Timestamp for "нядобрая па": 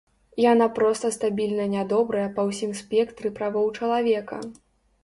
1.75-2.49